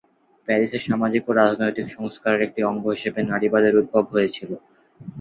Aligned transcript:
প্যারিসে 0.47 0.79
সামাজিক 0.87 1.23
ও 1.27 1.41
রাজনৈতিক 1.41 1.87
সংস্কারের 1.89 2.41
একটি 2.43 2.61
অঙ্গ 2.63 2.83
হিসেবে 2.95 3.19
নারীবাদের 3.31 3.73
উদ্ভব 3.81 4.03
হয়েছিল। 4.13 4.51